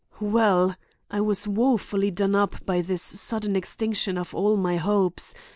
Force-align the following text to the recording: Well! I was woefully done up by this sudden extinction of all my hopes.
Well! 0.19 0.75
I 1.11 1.21
was 1.21 1.47
woefully 1.47 2.09
done 2.09 2.33
up 2.33 2.65
by 2.65 2.81
this 2.81 3.03
sudden 3.03 3.55
extinction 3.55 4.17
of 4.17 4.33
all 4.33 4.57
my 4.57 4.77
hopes. 4.77 5.35